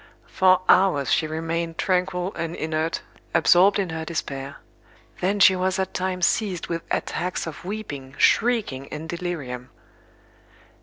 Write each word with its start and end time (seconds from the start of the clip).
For 0.25 0.61
hours 0.67 1.11
she 1.13 1.27
remained 1.27 1.77
tranquil 1.77 2.33
and 2.33 2.55
inert, 2.55 3.03
absorbed 3.35 3.77
in 3.77 3.91
her 3.91 4.03
despair; 4.03 4.55
then 5.19 5.39
she 5.39 5.55
was 5.55 5.77
at 5.77 5.93
times 5.93 6.25
seized 6.25 6.65
with 6.65 6.81
attacks 6.89 7.45
of 7.45 7.63
weeping, 7.63 8.15
shrieking 8.17 8.91
and 8.91 9.07
delirium. 9.07 9.69